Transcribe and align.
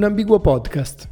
Un 0.00 0.06
ambiguo 0.06 0.40
podcast. 0.40 1.10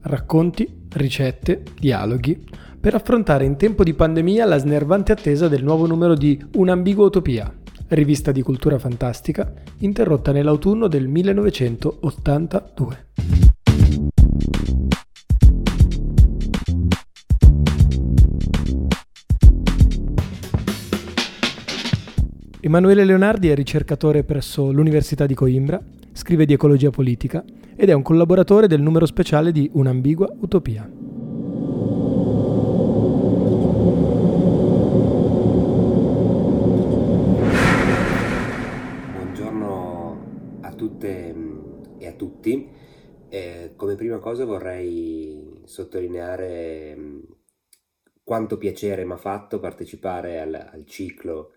Racconti, 0.00 0.88
ricette, 0.94 1.62
dialoghi 1.78 2.44
per 2.80 2.96
affrontare 2.96 3.44
in 3.44 3.56
tempo 3.56 3.84
di 3.84 3.94
pandemia 3.94 4.44
la 4.44 4.58
snervante 4.58 5.12
attesa 5.12 5.46
del 5.46 5.62
nuovo 5.62 5.86
numero 5.86 6.16
di 6.16 6.44
Un'ambigua 6.54 7.06
utopia, 7.06 7.54
rivista 7.86 8.32
di 8.32 8.42
cultura 8.42 8.80
fantastica 8.80 9.52
interrotta 9.78 10.32
nell'autunno 10.32 10.88
del 10.88 11.06
1982. 11.06 13.05
Emanuele 22.66 23.04
Leonardi 23.04 23.48
è 23.48 23.54
ricercatore 23.54 24.24
presso 24.24 24.72
l'Università 24.72 25.24
di 25.24 25.34
Coimbra, 25.34 25.80
scrive 26.10 26.46
di 26.46 26.52
ecologia 26.52 26.90
politica 26.90 27.44
ed 27.76 27.90
è 27.90 27.92
un 27.92 28.02
collaboratore 28.02 28.66
del 28.66 28.82
numero 28.82 29.06
speciale 29.06 29.52
di 29.52 29.70
Un'ambigua 29.74 30.34
utopia. 30.40 30.84
Buongiorno 39.12 40.58
a 40.62 40.72
tutte 40.72 41.34
e 41.98 42.06
a 42.08 42.12
tutti. 42.14 42.68
Eh, 43.28 43.74
come 43.76 43.94
prima 43.94 44.18
cosa 44.18 44.44
vorrei 44.44 45.60
sottolineare 45.66 46.96
quanto 48.24 48.58
piacere 48.58 49.04
mi 49.04 49.12
ha 49.12 49.18
fatto 49.18 49.60
partecipare 49.60 50.40
al, 50.40 50.52
al 50.72 50.84
ciclo 50.84 51.52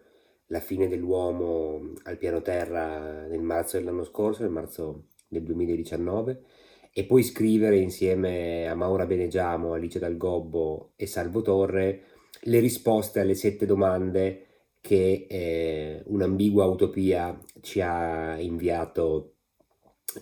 la 0.50 0.60
fine 0.60 0.88
dell'uomo 0.88 1.94
al 2.04 2.18
piano 2.18 2.42
terra 2.42 3.26
nel 3.28 3.42
marzo 3.42 3.78
dell'anno 3.78 4.04
scorso, 4.04 4.42
nel 4.42 4.52
marzo 4.52 5.06
del 5.28 5.44
2019, 5.44 6.44
e 6.92 7.06
poi 7.06 7.24
scrivere 7.24 7.78
insieme 7.78 8.68
a 8.68 8.76
Maura 8.76 9.06
Benegiamo, 9.06 9.74
Alice 9.74 10.00
Dal 10.00 10.18
Gobbo 10.18 10.94
e 10.96 11.06
Salvo 11.06 11.42
Torre 11.42 12.04
le 12.44 12.60
risposte 12.60 13.20
alle 13.20 13.36
sette 13.36 13.66
domande 13.66 14.46
che 14.82 15.26
eh, 15.30 16.04
un'ambigua 16.06 16.66
utopia 16.66 17.38
ci 17.62 17.82
ha 17.82 18.40
inviato 18.40 19.34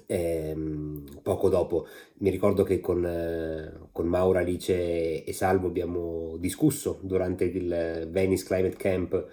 ehm, 0.07 1.19
poco 1.21 1.49
dopo. 1.49 1.87
Mi 2.19 2.29
ricordo 2.29 2.63
che 2.63 2.79
con, 2.79 3.05
eh, 3.05 3.89
con 3.91 4.07
Maura, 4.07 4.39
Alice 4.39 5.23
e 5.23 5.33
Salvo 5.33 5.67
abbiamo 5.67 6.35
discusso 6.37 6.99
durante 7.03 7.45
il 7.45 8.07
Venice 8.09 8.45
Climate 8.45 8.77
Camp 8.77 9.27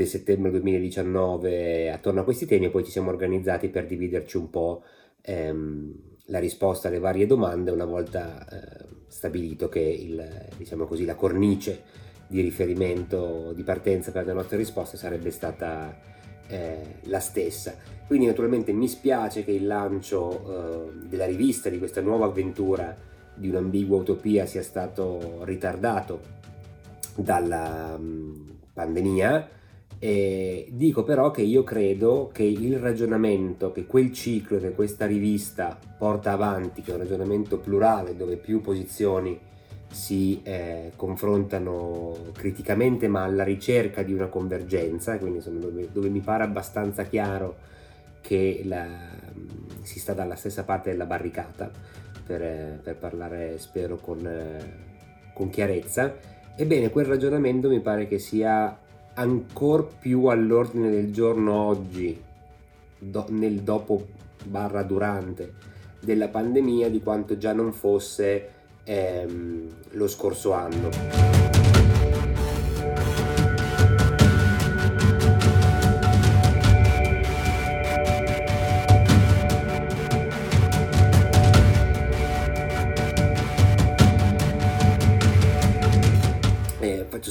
del 0.00 0.08
settembre 0.08 0.50
2019 0.52 1.90
attorno 1.90 2.20
a 2.20 2.24
questi 2.24 2.46
temi 2.46 2.64
e 2.64 2.70
poi 2.70 2.84
ci 2.84 2.90
siamo 2.90 3.10
organizzati 3.10 3.68
per 3.68 3.84
dividerci 3.84 4.38
un 4.38 4.48
po' 4.48 4.82
ehm, 5.20 5.94
la 6.26 6.38
risposta 6.38 6.88
alle 6.88 6.98
varie 6.98 7.26
domande 7.26 7.70
una 7.70 7.84
volta 7.84 8.46
eh, 8.48 8.86
stabilito 9.08 9.68
che 9.68 9.80
il, 9.80 10.48
diciamo 10.56 10.86
così, 10.86 11.04
la 11.04 11.16
cornice 11.16 11.82
di 12.26 12.40
riferimento 12.40 13.52
di 13.52 13.62
partenza 13.62 14.10
per 14.10 14.24
le 14.24 14.32
nostre 14.32 14.56
risposte 14.56 14.96
sarebbe 14.96 15.30
stata 15.30 15.94
eh, 16.46 16.78
la 17.02 17.20
stessa. 17.20 17.74
Quindi 18.06 18.24
naturalmente 18.24 18.72
mi 18.72 18.88
spiace 18.88 19.44
che 19.44 19.52
il 19.52 19.66
lancio 19.66 20.30
eh, 20.88 21.08
della 21.08 21.26
rivista 21.26 21.68
di 21.68 21.76
questa 21.76 22.00
nuova 22.00 22.24
avventura 22.24 22.96
di 23.34 23.50
un'ambigua 23.50 23.98
utopia 23.98 24.46
sia 24.46 24.62
stato 24.62 25.44
ritardato 25.44 26.38
dalla 27.16 27.96
um, 27.98 28.60
pandemia 28.72 29.58
eh, 30.02 30.66
dico 30.70 31.04
però 31.04 31.30
che 31.30 31.42
io 31.42 31.62
credo 31.62 32.30
che 32.32 32.42
il 32.42 32.78
ragionamento 32.78 33.70
che 33.70 33.84
quel 33.84 34.10
ciclo, 34.12 34.58
che 34.58 34.72
questa 34.72 35.04
rivista 35.04 35.78
porta 35.98 36.32
avanti, 36.32 36.80
che 36.80 36.90
è 36.90 36.94
un 36.94 37.00
ragionamento 37.00 37.58
plurale 37.58 38.16
dove 38.16 38.36
più 38.36 38.62
posizioni 38.62 39.38
si 39.90 40.40
eh, 40.42 40.92
confrontano 40.96 42.16
criticamente 42.32 43.08
ma 43.08 43.24
alla 43.24 43.44
ricerca 43.44 44.02
di 44.02 44.14
una 44.14 44.28
convergenza, 44.28 45.18
quindi 45.18 45.42
dove, 45.58 45.88
dove, 45.92 46.08
mi 46.08 46.20
pare 46.20 46.44
abbastanza 46.44 47.02
chiaro 47.02 47.56
che 48.22 48.62
la, 48.64 48.86
si 49.82 49.98
sta 49.98 50.14
dalla 50.14 50.36
stessa 50.36 50.64
parte 50.64 50.90
della 50.90 51.06
barricata, 51.06 51.70
per, 52.24 52.80
per 52.82 52.96
parlare 52.96 53.58
spero 53.58 53.96
con, 53.96 54.26
con 55.34 55.50
chiarezza, 55.50 56.16
ebbene 56.56 56.88
quel 56.88 57.04
ragionamento 57.04 57.68
mi 57.68 57.80
pare 57.80 58.06
che 58.06 58.18
sia 58.18 58.78
ancora 59.14 59.82
più 59.82 60.26
all'ordine 60.26 60.90
del 60.90 61.12
giorno 61.12 61.52
oggi, 61.54 62.20
do, 62.98 63.26
nel 63.28 63.60
dopo 63.60 64.06
barra 64.44 64.82
durante 64.82 65.54
della 66.00 66.28
pandemia, 66.28 66.88
di 66.88 67.02
quanto 67.02 67.36
già 67.36 67.52
non 67.52 67.72
fosse 67.72 68.50
ehm, 68.84 69.68
lo 69.92 70.08
scorso 70.08 70.52
anno. 70.52 71.39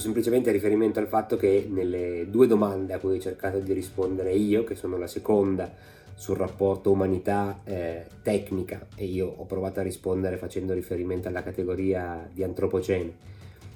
Semplicemente 0.09 0.51
riferimento 0.51 0.99
al 0.99 1.07
fatto 1.07 1.37
che 1.37 1.67
nelle 1.69 2.25
due 2.31 2.47
domande 2.47 2.93
a 2.93 2.99
cui 2.99 3.17
ho 3.17 3.21
cercato 3.21 3.59
di 3.59 3.73
rispondere 3.73 4.33
io, 4.33 4.63
che 4.63 4.73
sono 4.73 4.97
la 4.97 5.05
seconda 5.05 5.71
sul 6.15 6.35
rapporto 6.35 6.91
umanità-tecnica, 6.91 8.87
eh, 8.95 9.03
e 9.03 9.05
io 9.05 9.31
ho 9.37 9.45
provato 9.45 9.79
a 9.79 9.83
rispondere 9.83 10.37
facendo 10.37 10.73
riferimento 10.73 11.27
alla 11.27 11.43
categoria 11.43 12.27
di 12.33 12.43
antropocene, 12.43 13.27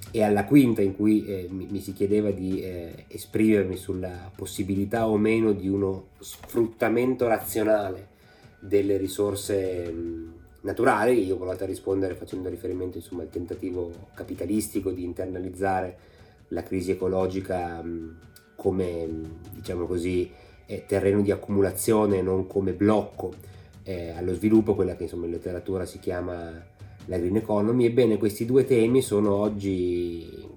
e 0.10 0.24
alla 0.24 0.46
quinta 0.46 0.82
in 0.82 0.96
cui 0.96 1.24
eh, 1.26 1.48
mi, 1.52 1.68
mi, 1.70 1.80
si 1.80 1.94
chiedeva 1.94 2.32
di 2.32 2.62
eh, 2.62 3.06
esprimermi 3.08 3.78
sulla 3.78 4.32
possibilità 4.36 5.08
o 5.08 5.18
meno 5.18 5.54
di 5.54 5.68
uno 5.68 6.08
sfruttamento 6.18 7.28
razionale 7.28 8.08
delle 8.60 8.98
risorse 8.98 9.92
mh, 9.92 10.34
naturali, 10.62 11.26
io 11.26 11.36
ho 11.36 11.38
provato 11.38 11.64
a 11.64 11.68
rispondere 11.68 12.16
facendo 12.16 12.50
riferimento 12.50 12.98
insomma, 12.98 13.22
al 13.22 13.30
tentativo 13.30 13.92
capitalistico 14.16 14.90
di 14.90 15.04
internalizzare 15.04 16.12
la 16.54 16.64
crisi 16.64 16.92
ecologica 16.92 17.82
mh, 17.82 18.18
come 18.56 19.10
diciamo 19.54 19.86
così, 19.86 20.32
eh, 20.66 20.86
terreno 20.88 21.22
di 21.22 21.32
accumulazione, 21.32 22.22
non 22.22 22.48
come 22.48 22.72
blocco 22.74 23.34
eh, 23.84 24.12
allo 24.12 24.34
sviluppo, 24.34 24.76
quella 24.76 24.96
che 24.96 25.04
insomma, 25.04 25.26
in 25.26 25.32
letteratura 25.32 25.86
si 25.86 26.00
chiama 26.00 26.64
la 27.06 27.18
green 27.18 27.36
economy. 27.36 27.86
Ebbene, 27.86 28.18
questi 28.18 28.46
due 28.46 28.66
temi 28.66 29.02
sono 29.02 29.34
oggi, 29.34 30.48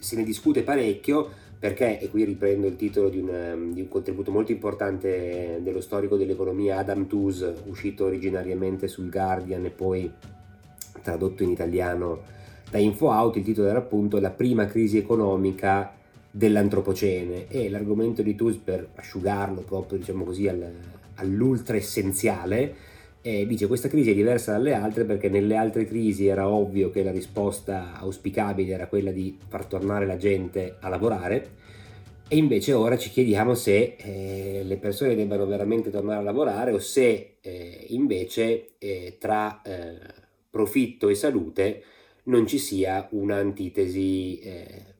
se 0.00 0.16
ne 0.16 0.24
discute 0.24 0.62
parecchio, 0.62 1.30
perché, 1.58 1.98
e 1.98 2.10
qui 2.10 2.24
riprendo 2.24 2.66
il 2.66 2.76
titolo 2.76 3.08
di 3.08 3.18
un, 3.18 3.70
di 3.72 3.80
un, 3.80 3.88
contributo 3.88 4.30
molto 4.30 4.52
importante 4.52 5.60
dello 5.62 5.80
storico 5.80 6.16
dell'economia 6.16 6.76
Adam 6.76 7.06
Tooze, 7.06 7.62
uscito 7.66 8.04
originariamente 8.04 8.88
sul 8.88 9.08
Guardian 9.08 9.64
e 9.64 9.70
poi 9.70 10.12
tradotto 11.00 11.42
in 11.42 11.50
italiano 11.50 12.34
da 12.76 12.82
InfoOut, 12.82 13.36
il 13.36 13.44
titolo 13.44 13.68
era 13.68 13.78
appunto 13.78 14.20
La 14.20 14.30
prima 14.30 14.66
crisi 14.66 14.98
economica 14.98 15.94
dell'antropocene 16.30 17.48
e 17.48 17.70
l'argomento 17.70 18.20
di 18.22 18.34
Tooze 18.34 18.60
per 18.62 18.88
asciugarlo 18.94 19.62
proprio 19.62 19.98
diciamo 19.98 20.22
così 20.22 20.46
al, 20.48 20.70
all'ultra 21.14 21.76
essenziale 21.76 22.74
eh, 23.22 23.46
dice 23.46 23.66
questa 23.66 23.88
crisi 23.88 24.10
è 24.10 24.14
diversa 24.14 24.52
dalle 24.52 24.74
altre 24.74 25.04
perché 25.04 25.30
nelle 25.30 25.56
altre 25.56 25.86
crisi 25.86 26.26
era 26.26 26.46
ovvio 26.46 26.90
che 26.90 27.02
la 27.02 27.10
risposta 27.10 27.98
auspicabile 27.98 28.74
era 28.74 28.86
quella 28.86 29.12
di 29.12 29.38
far 29.48 29.64
tornare 29.64 30.04
la 30.04 30.18
gente 30.18 30.76
a 30.80 30.90
lavorare 30.90 31.48
e 32.28 32.36
invece 32.36 32.74
ora 32.74 32.98
ci 32.98 33.08
chiediamo 33.08 33.54
se 33.54 33.96
eh, 33.96 34.60
le 34.62 34.76
persone 34.76 35.14
debbano 35.14 35.46
veramente 35.46 35.88
tornare 35.88 36.18
a 36.20 36.22
lavorare 36.22 36.72
o 36.72 36.78
se 36.78 37.36
eh, 37.40 37.86
invece 37.88 38.72
eh, 38.76 39.16
tra 39.18 39.62
eh, 39.62 39.96
profitto 40.50 41.08
e 41.08 41.14
salute 41.14 41.82
non 42.26 42.46
ci 42.46 42.58
sia 42.58 43.08
un'antitesi 43.10 44.38
eh, 44.38 44.94